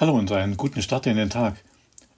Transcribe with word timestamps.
Hallo 0.00 0.16
und 0.16 0.30
einen 0.30 0.56
guten 0.56 0.80
Start 0.80 1.08
in 1.08 1.16
den 1.16 1.28
Tag. 1.28 1.56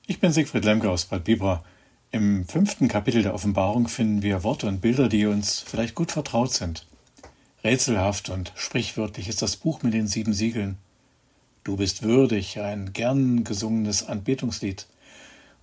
Ich 0.07 0.21
bin 0.21 0.33
Siegfried 0.33 0.67
Lemke 0.67 0.91
aus 0.91 1.07
Bad 1.07 1.25
Bibra. 1.25 1.65
Im 2.11 2.47
fünften 2.47 2.89
Kapitel 2.89 3.23
der 3.23 3.33
Offenbarung 3.33 3.89
finden 3.89 4.21
wir 4.21 4.43
Worte 4.45 4.67
und 4.67 4.83
Bilder, 4.83 5.09
die 5.09 5.25
uns 5.25 5.61
vielleicht 5.61 5.95
gut 5.95 6.13
vertraut 6.13 6.53
sind. 6.53 6.87
Rätselhaft 7.65 8.29
und 8.29 8.53
sprichwörtlich 8.55 9.31
ist 9.31 9.41
das 9.41 9.57
Buch 9.57 9.83
mit 9.83 9.95
den 9.95 10.09
sieben 10.09 10.35
Siegeln. 10.35 10.77
Du 11.65 11.79
bist 11.79 12.03
würdig, 12.03 12.61
ein 12.61 12.93
gern 12.93 13.45
gesungenes 13.45 14.07
Anbetungslied. 14.07 14.87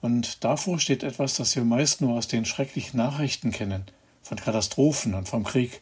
Und 0.01 0.43
davor 0.43 0.79
steht 0.79 1.03
etwas, 1.03 1.35
das 1.35 1.55
wir 1.55 1.65
meist 1.65 2.01
nur 2.01 2.17
aus 2.17 2.27
den 2.27 2.45
schrecklichen 2.45 2.97
Nachrichten 2.97 3.51
kennen, 3.51 3.83
von 4.23 4.39
Katastrophen 4.39 5.13
und 5.13 5.29
vom 5.29 5.43
Krieg. 5.43 5.81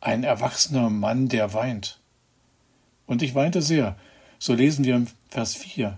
Ein 0.00 0.22
erwachsener 0.22 0.90
Mann, 0.90 1.28
der 1.28 1.54
weint. 1.54 1.98
Und 3.06 3.20
ich 3.20 3.34
weinte 3.34 3.62
sehr, 3.62 3.96
so 4.42 4.54
lesen 4.54 4.84
wir 4.84 4.96
im 4.96 5.06
Vers 5.28 5.54
4. 5.54 5.96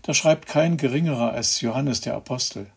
Da 0.00 0.14
schreibt 0.14 0.48
kein 0.48 0.78
geringerer 0.78 1.32
als 1.32 1.60
Johannes 1.60 2.00
der 2.00 2.14
Apostel, 2.14 2.68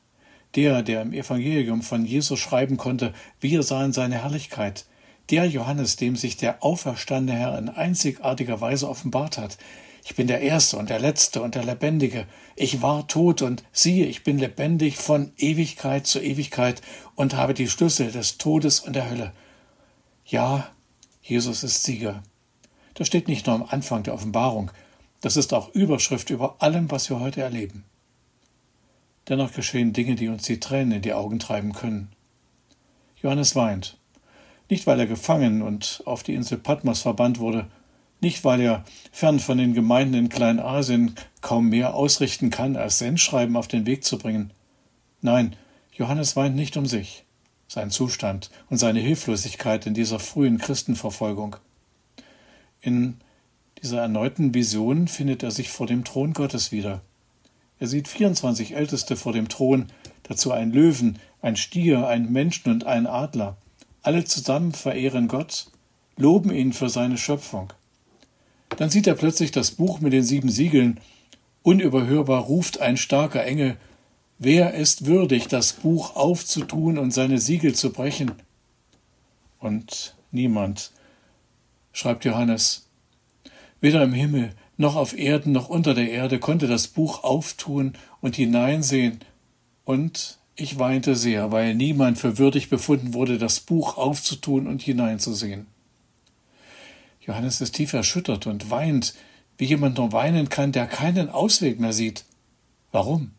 der, 0.56 0.84
der 0.84 1.02
im 1.04 1.14
Evangelium 1.14 1.82
von 1.82 2.06
Jesus 2.06 2.42
schreiben 2.42 2.76
konnte, 2.76 3.14
wir 3.40 3.64
sahen 3.64 3.94
seine 3.94 4.22
Herrlichkeit, 4.22 4.86
der 5.30 5.46
Johannes, 5.46 5.96
dem 5.96 6.18
sich 6.18 6.36
der 6.36 6.62
auferstandene 6.62 7.40
Herr 7.40 7.58
in 7.58 7.70
einzigartiger 7.70 8.60
Weise 8.60 8.90
offenbart 8.90 9.38
hat. 9.38 9.58
Ich 10.04 10.16
bin 10.16 10.28
der 10.28 10.42
Erste 10.42 10.76
und 10.76 10.90
der 10.90 11.00
Letzte 11.00 11.42
und 11.42 11.56
der 11.56 11.64
Lebendige. 11.64 12.26
Ich 12.58 12.82
war 12.82 13.08
tot 13.08 13.44
und 13.44 13.64
siehe, 13.72 14.08
ich 14.08 14.26
bin 14.26 14.40
lebendig 14.40 14.98
von 14.98 15.32
Ewigkeit 15.38 16.06
zu 16.06 16.20
Ewigkeit 16.20 16.82
und 17.16 17.38
habe 17.38 17.54
die 17.54 17.70
Schlüssel 17.70 18.12
des 18.12 18.38
Todes 18.40 18.82
und 18.82 18.98
der 18.98 19.10
Hölle. 19.10 19.32
Ja, 20.26 20.68
Jesus 21.22 21.64
ist 21.64 21.86
Sieger. 21.86 22.24
Das 22.94 23.08
steht 23.08 23.28
nicht 23.28 23.48
nur 23.48 23.56
am 23.56 23.64
Anfang 23.70 24.04
der 24.04 24.14
Offenbarung, 24.14 24.72
das 25.22 25.38
ist 25.38 25.54
auch 25.54 25.74
Überschrift 25.74 26.32
über 26.32 26.56
allem, 26.60 26.90
was 26.90 27.10
wir 27.10 27.20
heute 27.20 27.42
erleben. 27.42 27.86
Dennoch 29.30 29.54
geschehen 29.54 29.94
Dinge, 29.94 30.16
die 30.16 30.28
uns 30.28 30.44
die 30.44 30.60
Tränen 30.60 30.94
in 30.94 31.02
die 31.04 31.14
Augen 31.14 31.38
treiben 31.38 31.74
können. 31.74 32.10
Johannes 33.22 33.56
weint, 33.56 33.98
nicht 34.68 34.88
weil 34.88 35.00
er 35.00 35.06
gefangen 35.06 35.62
und 35.62 36.02
auf 36.06 36.24
die 36.24 36.34
Insel 36.34 36.58
Patmos 36.58 37.02
verbannt 37.02 37.38
wurde, 37.38 37.68
nicht 38.20 38.44
weil 38.44 38.62
er 38.62 38.84
fern 39.12 39.40
von 39.40 39.60
den 39.60 39.74
Gemeinden 39.74 40.16
in 40.16 40.30
Kleinasien 40.30 41.16
kaum 41.42 41.70
mehr 41.70 41.94
ausrichten 41.94 42.50
kann, 42.50 42.76
als 42.76 42.98
Sendschreiben 42.98 43.56
auf 43.56 43.68
den 43.68 43.86
Weg 43.86 44.04
zu 44.04 44.18
bringen. 44.18 44.52
Nein, 45.22 45.56
Johannes 45.94 46.36
weint 46.36 46.56
nicht 46.56 46.78
um 46.78 46.88
sich, 46.88 47.26
sein 47.68 47.92
Zustand 47.92 48.50
und 48.70 48.78
seine 48.78 49.00
Hilflosigkeit 49.00 49.86
in 49.86 49.94
dieser 49.94 50.20
frühen 50.20 50.58
Christenverfolgung. 50.58 51.58
In 52.82 53.18
dieser 53.82 54.02
erneuten 54.02 54.54
Vision 54.54 55.08
findet 55.08 55.44
er 55.44 55.52
sich 55.52 55.70
vor 55.70 55.88
dem 55.88 56.04
Thron 56.04 56.34
Gottes 56.34 56.72
wieder. 56.72 57.02
Er 57.80 57.88
sieht 57.88 58.08
24 58.08 58.76
Älteste 58.76 59.16
vor 59.16 59.34
dem 59.34 59.50
Thron, 59.50 59.88
dazu 60.24 60.52
ein 60.52 60.72
Löwen, 60.72 61.20
ein 61.42 61.56
Stier, 61.56 62.08
ein 62.08 62.32
Menschen 62.32 62.72
und 62.72 62.86
ein 62.86 63.08
Adler. 63.08 63.58
Alle 64.02 64.26
zusammen 64.26 64.72
verehren 64.72 65.28
Gott, 65.28 65.68
loben 66.18 66.52
ihn 66.52 66.74
für 66.74 66.90
seine 66.90 67.18
Schöpfung. 67.18 67.72
Dann 68.78 68.90
sieht 68.90 69.08
er 69.08 69.16
plötzlich 69.16 69.52
das 69.52 69.72
Buch 69.72 70.00
mit 70.00 70.14
den 70.14 70.24
sieben 70.24 70.50
Siegeln. 70.50 71.00
Unüberhörbar 71.64 72.42
ruft 72.42 72.82
ein 72.82 72.98
starker 72.98 73.44
Engel, 73.44 73.78
Wer 74.44 74.74
ist 74.74 75.06
würdig, 75.06 75.50
das 75.50 75.72
Buch 75.72 76.16
aufzutun 76.16 76.98
und 76.98 77.12
seine 77.12 77.38
Siegel 77.38 77.76
zu 77.76 77.92
brechen? 77.92 78.32
Und 79.60 80.16
niemand 80.32 80.92
schreibt 81.94 82.26
Johannes. 82.26 82.88
Weder 83.80 84.04
im 84.04 84.14
Himmel 84.14 84.54
noch 84.78 84.96
auf 84.96 85.18
Erden 85.18 85.52
noch 85.52 85.70
unter 85.70 85.94
der 85.94 86.12
Erde 86.12 86.40
konnte 86.40 86.68
das 86.68 86.88
Buch 86.88 87.24
auftun 87.24 87.94
und 88.20 88.36
hineinsehen, 88.36 89.20
und 89.84 90.40
ich 90.56 90.78
weinte 90.80 91.16
sehr, 91.16 91.52
weil 91.52 91.76
niemand 91.76 92.18
für 92.18 92.38
würdig 92.38 92.70
befunden 92.70 93.14
wurde, 93.14 93.38
das 93.38 93.60
Buch 93.60 93.98
aufzutun 93.98 94.68
und 94.68 94.82
hineinzusehen. 94.82 95.68
Johannes 97.22 97.62
ist 97.62 97.76
tief 97.76 97.94
erschüttert 97.94 98.48
und 98.48 98.70
weint, 98.70 99.16
wie 99.58 99.66
jemand 99.66 99.98
nur 99.98 100.12
weinen 100.12 100.50
kann, 100.50 100.72
der 100.72 100.88
keinen 100.88 101.30
Ausweg 101.30 101.80
mehr 101.80 101.94
sieht. 101.94 102.26
Warum? 102.92 103.32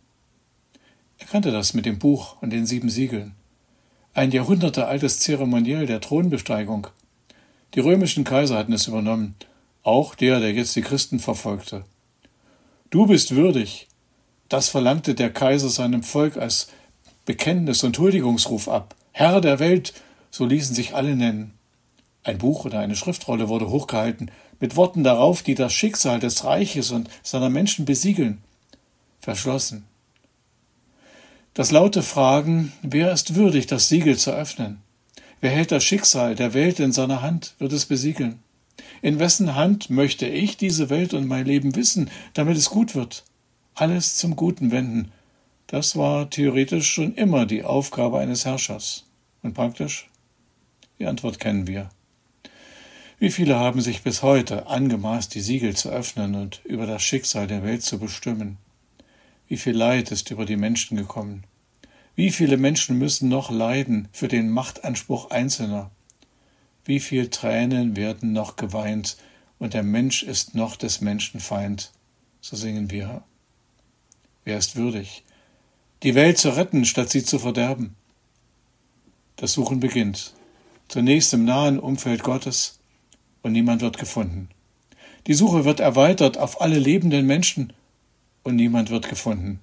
Er 1.19 1.27
kannte 1.27 1.51
das 1.51 1.75
mit 1.75 1.87
dem 1.87 1.99
Buch 1.99 2.41
und 2.41 2.51
den 2.51 2.67
sieben 2.67 2.91
Siegeln. 2.91 3.35
Ein 4.15 4.31
jahrhundertealtes 4.31 5.21
Zeremoniell 5.21 5.87
der 5.87 6.01
Thronbesteigung. 6.01 6.89
Die 7.75 7.81
römischen 7.81 8.25
Kaiser 8.25 8.59
hatten 8.59 8.73
es 8.73 8.87
übernommen, 8.87 9.35
auch 9.83 10.15
der, 10.15 10.41
der 10.41 10.53
jetzt 10.53 10.77
die 10.77 10.83
Christen 10.83 11.19
verfolgte. 11.19 11.85
Du 12.91 13.07
bist 13.07 13.35
würdig. 13.35 13.89
Das 14.49 14.69
verlangte 14.69 15.15
der 15.15 15.33
Kaiser 15.33 15.71
seinem 15.71 16.03
Volk 16.03 16.37
als 16.37 16.69
Bekenntnis 17.25 17.83
und 17.85 17.99
Huldigungsruf 17.99 18.69
ab. 18.69 18.95
Herr 19.13 19.41
der 19.41 19.59
Welt, 19.59 19.95
so 20.31 20.45
ließen 20.45 20.75
sich 20.75 20.95
alle 20.95 21.17
nennen. 21.17 21.55
Ein 22.25 22.39
Buch 22.39 22.67
oder 22.67 22.79
eine 22.79 22.95
Schriftrolle 22.95 23.49
wurde 23.49 23.71
hochgehalten, 23.71 24.31
mit 24.61 24.77
Worten 24.77 25.03
darauf, 25.03 25.43
die 25.43 25.55
das 25.55 25.73
Schicksal 25.73 26.21
des 26.21 26.45
Reiches 26.45 26.91
und 26.91 27.09
seiner 27.23 27.49
Menschen 27.49 27.85
besiegeln. 27.85 28.43
Verschlossen. 29.21 29.85
Das 31.55 31.71
laute 31.71 32.03
Fragen, 32.03 32.73
wer 32.83 33.13
ist 33.13 33.35
würdig, 33.35 33.67
das 33.67 33.89
Siegel 33.89 34.17
zu 34.19 34.31
öffnen? 34.31 34.83
Wer 35.43 35.51
hält 35.51 35.73
das 35.73 35.83
Schicksal 35.83 36.37
der 36.37 36.55
Welt 36.55 36.79
in 36.79 36.93
seiner 36.93 37.21
Hand, 37.21 37.57
wird 37.59 37.73
es 37.73 37.87
besiegeln. 37.87 38.39
In 39.03 39.19
wessen 39.19 39.57
Hand 39.57 39.91
möchte 39.91 40.25
ich 40.25 40.57
diese 40.57 40.89
Welt 40.89 41.15
und 41.15 41.27
mein 41.27 41.47
Leben 41.47 41.75
wissen, 41.75 42.11
damit 42.33 42.57
es 42.57 42.71
gut 42.71 42.95
wird? 42.95 43.25
Alles 43.75 44.17
zum 44.17 44.37
Guten 44.37 44.71
wenden. 44.71 45.11
Das 45.67 45.97
war 45.97 46.31
theoretisch 46.31 46.89
schon 46.89 47.17
immer 47.17 47.45
die 47.45 47.65
Aufgabe 47.65 48.21
eines 48.21 48.45
Herrschers. 48.45 49.05
Und 49.43 49.55
praktisch? 49.55 50.09
Die 51.01 51.07
Antwort 51.07 51.41
kennen 51.41 51.67
wir. 51.67 51.91
Wie 53.19 53.31
viele 53.31 53.57
haben 53.57 53.81
sich 53.81 54.03
bis 54.03 54.23
heute 54.23 54.69
angemaßt, 54.69 55.35
die 55.35 55.41
Siegel 55.41 55.75
zu 55.75 55.89
öffnen 55.89 56.37
und 56.37 56.61
über 56.63 56.87
das 56.87 57.03
Schicksal 57.03 57.49
der 57.49 57.65
Welt 57.65 57.83
zu 57.83 57.99
bestimmen? 57.99 58.59
Wie 59.49 59.57
viel 59.57 59.77
Leid 59.77 60.13
ist 60.13 60.31
über 60.31 60.45
die 60.45 60.57
Menschen 60.57 60.97
gekommen? 60.97 61.43
Wie 62.15 62.31
viele 62.31 62.59
Menschen 62.59 62.99
müssen 62.99 63.29
noch 63.29 63.51
leiden 63.51 64.09
für 64.13 64.29
den 64.29 64.51
Machtanspruch 64.51 65.31
Einzelner? 65.31 65.91
Wie 66.85 67.01
viel 67.01 67.31
Tränen 67.31 67.97
werden 67.97 68.33
noch 68.33 68.57
geweint 68.57 69.17
und 69.59 69.73
der 69.73 69.83
Mensch 69.83 70.23
ist 70.23 70.55
noch 70.55 70.77
des 70.77 71.01
Menschen 71.01 71.41
Feind? 71.41 71.91
So 72.43 72.55
singen 72.55 72.91
wir. 72.91 73.23
Wer 74.45 74.59
ist 74.59 74.77
würdig, 74.77 75.23
die 76.03 76.15
Welt 76.15 76.37
zu 76.37 76.55
retten, 76.55 76.85
statt 76.85 77.09
sie 77.11 77.25
zu 77.25 77.39
verderben? 77.39 77.95
Das 79.37 79.53
Suchen 79.53 79.81
beginnt. 79.81 80.35
Zunächst 80.89 81.33
im 81.33 81.45
nahen 81.47 81.79
Umfeld 81.79 82.23
Gottes 82.23 82.79
und 83.41 83.53
niemand 83.53 83.81
wird 83.81 83.97
gefunden. 83.99 84.51
Die 85.27 85.35
Suche 85.35 85.65
wird 85.65 85.81
erweitert 85.81 86.37
auf 86.37 86.61
alle 86.61 86.79
lebenden 86.79 87.27
Menschen 87.27 87.73
und 88.43 88.57
niemand 88.57 88.91
wird 88.91 89.09
gefunden. 89.09 89.61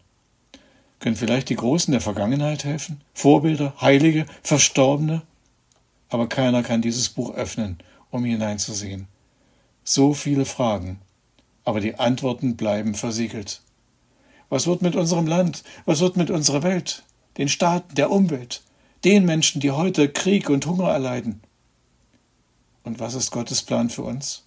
Können 1.00 1.16
vielleicht 1.16 1.50
die 1.50 1.56
Großen 1.56 1.92
der 1.92 2.02
Vergangenheit 2.02 2.66
helfen? 2.66 3.02
Vorbilder, 3.14 3.74
Heilige, 3.80 4.26
Verstorbene? 4.44 5.22
Aber 6.10 6.28
keiner 6.28 6.62
kann 6.62 6.82
dieses 6.82 7.10
Buch 7.10 7.34
öffnen, 7.34 7.78
um 8.12 8.26
hineinzusehen. 8.26 9.08
So 9.84 10.14
viele 10.14 10.46
Fragen, 10.46 11.00
aber 11.64 11.80
die 11.80 11.96
Antworten 11.96 12.58
bleiben 12.58 12.96
versiegelt. 12.96 13.62
Was 14.50 14.68
wird 14.68 14.82
mit 14.82 14.96
unserem 14.96 15.28
Land? 15.28 15.64
Was 15.86 16.02
wird 16.02 16.18
mit 16.18 16.32
unserer 16.32 16.64
Welt? 16.64 17.04
Den 17.38 17.48
Staaten, 17.48 17.96
der 17.96 18.12
Umwelt? 18.12 18.64
Den 19.06 19.26
Menschen, 19.26 19.62
die 19.62 19.72
heute 19.72 20.10
Krieg 20.10 20.50
und 20.50 20.66
Hunger 20.66 20.90
erleiden? 20.90 21.42
Und 22.84 23.00
was 23.00 23.14
ist 23.14 23.32
Gottes 23.32 23.62
Plan 23.62 23.90
für 23.90 24.02
uns? 24.02 24.44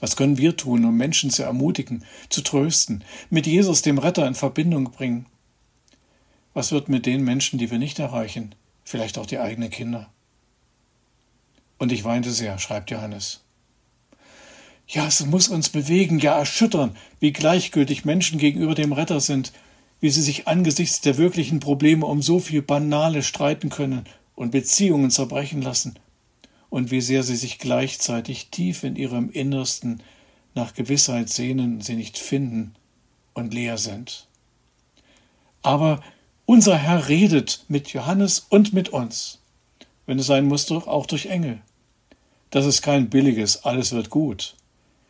Was 0.00 0.16
können 0.16 0.38
wir 0.38 0.56
tun, 0.56 0.84
um 0.84 0.96
Menschen 0.96 1.30
zu 1.30 1.42
ermutigen, 1.42 2.04
zu 2.30 2.40
trösten, 2.40 3.04
mit 3.28 3.46
Jesus, 3.46 3.82
dem 3.82 3.98
Retter, 3.98 4.26
in 4.26 4.34
Verbindung 4.34 4.90
bringen? 4.90 5.26
Was 6.54 6.72
wird 6.72 6.88
mit 6.88 7.06
den 7.06 7.22
Menschen, 7.22 7.58
die 7.58 7.70
wir 7.70 7.78
nicht 7.78 7.98
erreichen, 7.98 8.54
vielleicht 8.82 9.18
auch 9.18 9.26
die 9.26 9.38
eigenen 9.38 9.70
Kinder? 9.70 10.10
Und 11.78 11.92
ich 11.92 12.04
weinte 12.04 12.32
sehr, 12.32 12.58
schreibt 12.58 12.90
Johannes. 12.90 13.40
Ja, 14.88 15.06
es 15.06 15.24
muss 15.24 15.48
uns 15.48 15.68
bewegen, 15.68 16.18
ja 16.18 16.36
erschüttern, 16.36 16.96
wie 17.20 17.32
gleichgültig 17.32 18.04
Menschen 18.04 18.38
gegenüber 18.38 18.74
dem 18.74 18.92
Retter 18.92 19.20
sind, 19.20 19.52
wie 20.00 20.10
sie 20.10 20.22
sich 20.22 20.48
angesichts 20.48 21.00
der 21.02 21.18
wirklichen 21.18 21.60
Probleme 21.60 22.06
um 22.06 22.22
so 22.22 22.40
viel 22.40 22.62
Banale 22.62 23.22
streiten 23.22 23.68
können 23.68 24.04
und 24.34 24.50
Beziehungen 24.50 25.10
zerbrechen 25.10 25.62
lassen 25.62 25.98
und 26.70 26.90
wie 26.90 27.00
sehr 27.00 27.22
sie 27.22 27.36
sich 27.36 27.58
gleichzeitig 27.58 28.48
tief 28.50 28.84
in 28.84 28.96
ihrem 28.96 29.30
Innersten 29.30 30.02
nach 30.54 30.74
Gewissheit 30.74 31.28
sehnen, 31.28 31.80
sie 31.80 31.96
nicht 31.96 32.16
finden 32.16 32.74
und 33.34 33.52
leer 33.52 33.76
sind. 33.76 34.26
Aber 35.62 36.00
unser 36.46 36.76
Herr 36.76 37.08
redet 37.08 37.64
mit 37.68 37.92
Johannes 37.92 38.46
und 38.48 38.72
mit 38.72 38.88
uns, 38.88 39.40
wenn 40.06 40.18
es 40.18 40.26
sein 40.26 40.46
muss, 40.46 40.70
auch 40.70 41.06
durch 41.06 41.26
Engel. 41.26 41.60
Das 42.50 42.66
ist 42.66 42.82
kein 42.82 43.10
billiges, 43.10 43.64
alles 43.64 43.92
wird 43.92 44.10
gut. 44.10 44.56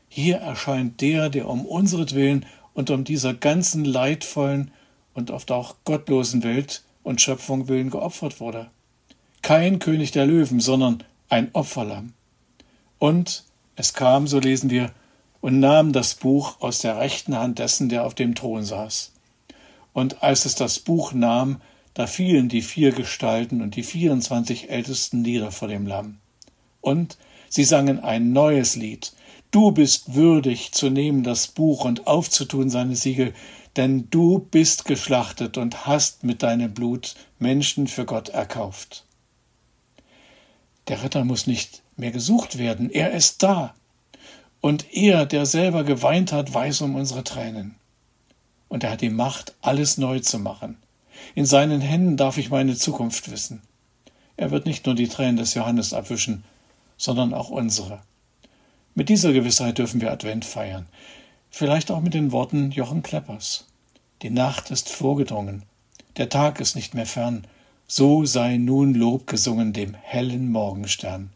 Hier 0.08 0.38
erscheint 0.38 1.00
der, 1.00 1.30
der 1.30 1.48
um 1.48 1.64
unseretwillen 1.64 2.44
und 2.74 2.90
um 2.90 3.04
dieser 3.04 3.32
ganzen 3.32 3.84
leidvollen 3.84 4.72
und 5.14 5.30
oft 5.30 5.50
auch 5.50 5.76
gottlosen 5.84 6.42
Welt 6.42 6.82
und 7.02 7.20
Schöpfung 7.20 7.68
willen 7.68 7.90
geopfert 7.90 8.40
wurde. 8.40 8.70
Kein 9.42 9.78
König 9.78 10.10
der 10.10 10.26
Löwen, 10.26 10.60
sondern 10.60 11.02
ein 11.30 11.48
Opferlamm. 11.54 12.12
Und 12.98 13.44
es 13.76 13.94
kam, 13.94 14.26
so 14.26 14.38
lesen 14.38 14.68
wir, 14.68 14.92
und 15.40 15.58
nahm 15.58 15.92
das 15.94 16.16
Buch 16.16 16.60
aus 16.60 16.80
der 16.80 16.98
rechten 16.98 17.34
Hand 17.34 17.58
dessen, 17.58 17.88
der 17.88 18.04
auf 18.04 18.14
dem 18.14 18.34
Thron 18.34 18.62
saß. 18.62 19.12
Und 19.94 20.22
als 20.22 20.44
es 20.44 20.54
das 20.54 20.78
Buch 20.78 21.14
nahm, 21.14 21.62
da 21.94 22.06
fielen 22.06 22.48
die 22.48 22.62
vier 22.62 22.92
Gestalten 22.92 23.62
und 23.62 23.74
die 23.74 23.82
vierundzwanzig 23.82 24.68
Ältesten 24.68 25.22
nieder 25.22 25.50
vor 25.50 25.68
dem 25.68 25.86
Lamm. 25.86 26.18
Und 26.82 27.16
sie 27.48 27.64
sangen 27.64 28.00
ein 28.00 28.32
neues 28.32 28.76
Lied. 28.76 29.12
Du 29.50 29.72
bist 29.72 30.14
würdig 30.14 30.72
zu 30.72 30.90
nehmen 30.90 31.24
das 31.24 31.48
Buch 31.48 31.84
und 31.84 32.06
aufzutun 32.06 32.70
seine 32.70 32.94
Siegel, 32.94 33.34
denn 33.76 34.08
du 34.10 34.38
bist 34.38 34.84
geschlachtet 34.84 35.56
und 35.56 35.86
hast 35.86 36.22
mit 36.22 36.42
deinem 36.42 36.72
Blut 36.72 37.14
Menschen 37.38 37.86
für 37.86 38.04
Gott 38.04 38.28
erkauft. 38.28 39.04
Der 40.90 41.04
Retter 41.04 41.24
muss 41.24 41.46
nicht 41.46 41.82
mehr 41.96 42.10
gesucht 42.10 42.58
werden, 42.58 42.90
er 42.90 43.12
ist 43.12 43.44
da. 43.44 43.74
Und 44.60 44.92
er, 44.92 45.24
der 45.24 45.46
selber 45.46 45.84
geweint 45.84 46.32
hat, 46.32 46.52
weiß 46.52 46.80
um 46.80 46.96
unsere 46.96 47.22
Tränen. 47.22 47.76
Und 48.68 48.82
er 48.82 48.90
hat 48.90 49.00
die 49.00 49.08
Macht, 49.08 49.54
alles 49.62 49.98
neu 49.98 50.18
zu 50.18 50.40
machen. 50.40 50.78
In 51.36 51.46
seinen 51.46 51.80
Händen 51.80 52.16
darf 52.16 52.38
ich 52.38 52.50
meine 52.50 52.74
Zukunft 52.74 53.30
wissen. 53.30 53.62
Er 54.36 54.50
wird 54.50 54.66
nicht 54.66 54.84
nur 54.84 54.96
die 54.96 55.06
Tränen 55.06 55.36
des 55.36 55.54
Johannes 55.54 55.92
abwischen, 55.92 56.42
sondern 56.96 57.34
auch 57.34 57.50
unsere. 57.50 58.00
Mit 58.96 59.08
dieser 59.10 59.32
Gewissheit 59.32 59.78
dürfen 59.78 60.00
wir 60.00 60.10
Advent 60.10 60.44
feiern. 60.44 60.88
Vielleicht 61.50 61.92
auch 61.92 62.00
mit 62.00 62.14
den 62.14 62.32
Worten 62.32 62.72
Jochen 62.72 63.04
Kleppers. 63.04 63.68
Die 64.22 64.30
Nacht 64.30 64.72
ist 64.72 64.88
vorgedrungen, 64.88 65.62
der 66.16 66.30
Tag 66.30 66.58
ist 66.58 66.74
nicht 66.74 66.94
mehr 66.94 67.06
fern, 67.06 67.46
so 67.92 68.24
sei 68.24 68.56
nun 68.56 68.94
Lob 68.94 69.26
gesungen 69.26 69.72
dem 69.72 69.94
hellen 69.94 70.52
Morgenstern. 70.52 71.30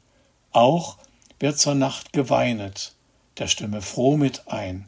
Auch 0.52 0.98
wird 1.40 1.58
zur 1.58 1.74
Nacht 1.74 2.12
geweinet, 2.12 2.94
der 3.38 3.48
stimme 3.48 3.82
froh 3.82 4.16
mit 4.16 4.46
ein. 4.46 4.86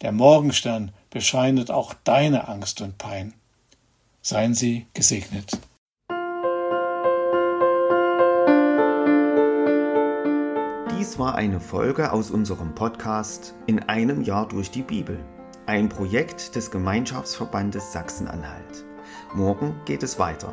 Der 0.00 0.10
Morgenstern 0.10 0.90
bescheinet 1.10 1.70
auch 1.70 1.94
deine 2.02 2.48
Angst 2.48 2.80
und 2.80 2.98
Pein. 2.98 3.32
Seien 4.22 4.54
Sie 4.54 4.86
gesegnet. 4.92 5.56
Dies 10.98 11.16
war 11.16 11.36
eine 11.36 11.60
Folge 11.60 12.10
aus 12.10 12.32
unserem 12.32 12.74
Podcast 12.74 13.54
In 13.66 13.84
einem 13.84 14.22
Jahr 14.22 14.48
durch 14.48 14.72
die 14.72 14.82
Bibel, 14.82 15.24
ein 15.66 15.88
Projekt 15.88 16.56
des 16.56 16.72
Gemeinschaftsverbandes 16.72 17.92
Sachsen-Anhalt. 17.92 18.84
Morgen 19.32 19.80
geht 19.84 20.02
es 20.02 20.18
weiter. 20.18 20.52